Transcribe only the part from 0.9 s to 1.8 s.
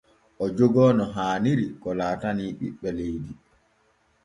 no haaniri